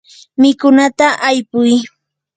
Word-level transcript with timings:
mikunata 0.41 1.07
aypuy. 1.27 1.73